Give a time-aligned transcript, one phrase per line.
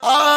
[0.00, 0.27] Ah!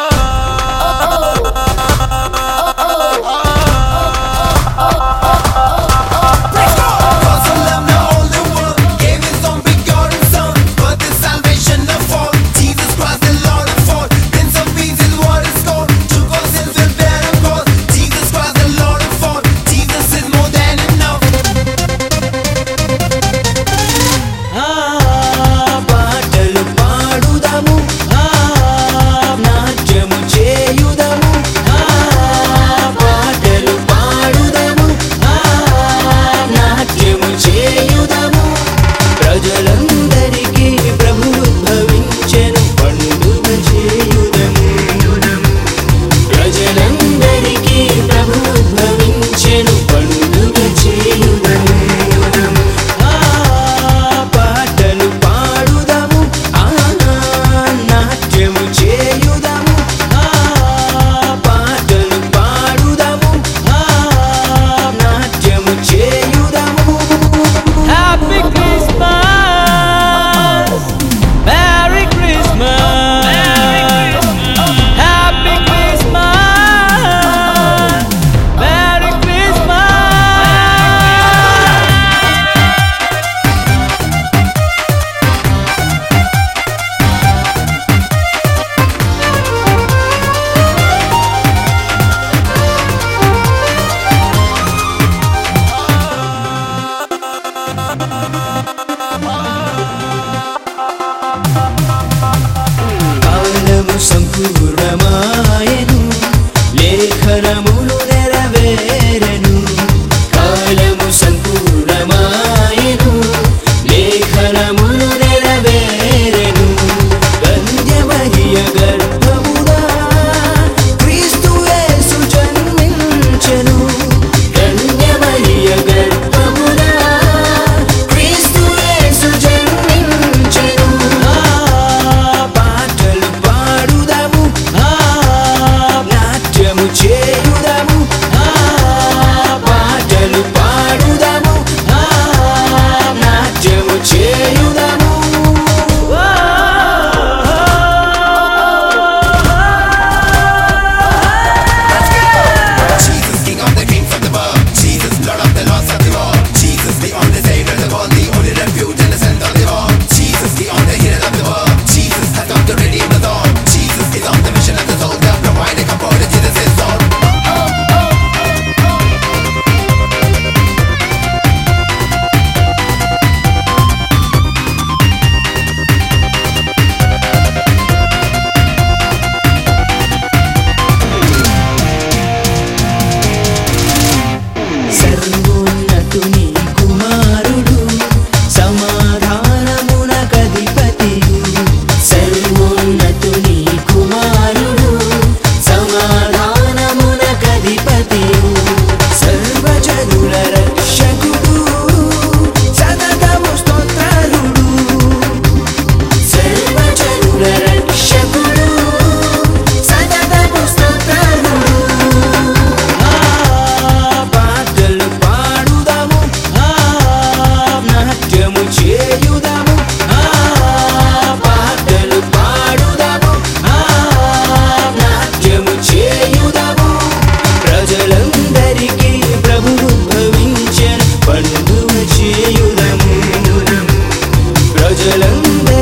[105.22, 105.61] Ay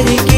[0.00, 0.29] Amerika